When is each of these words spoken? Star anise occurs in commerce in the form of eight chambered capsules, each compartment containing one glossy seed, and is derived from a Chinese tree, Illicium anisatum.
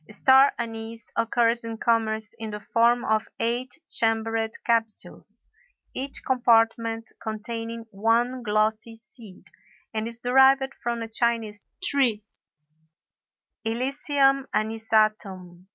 Star 0.09 0.51
anise 0.57 1.11
occurs 1.15 1.63
in 1.63 1.77
commerce 1.77 2.33
in 2.39 2.49
the 2.49 2.59
form 2.59 3.05
of 3.05 3.27
eight 3.39 3.83
chambered 3.87 4.49
capsules, 4.65 5.47
each 5.93 6.23
compartment 6.25 7.11
containing 7.21 7.85
one 7.91 8.41
glossy 8.41 8.95
seed, 8.95 9.45
and 9.93 10.07
is 10.07 10.19
derived 10.21 10.73
from 10.73 11.03
a 11.03 11.07
Chinese 11.07 11.67
tree, 11.83 12.23
Illicium 13.63 14.45
anisatum. 14.55 15.67